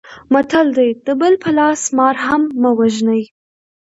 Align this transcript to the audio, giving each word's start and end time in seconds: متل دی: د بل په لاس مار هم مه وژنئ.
متل 0.33 0.67
دی: 0.77 0.89
د 1.05 1.07
بل 1.21 1.33
په 1.43 1.49
لاس 1.59 1.81
مار 1.97 2.15
هم 2.25 2.41
مه 2.61 2.71
وژنئ. 2.79 3.21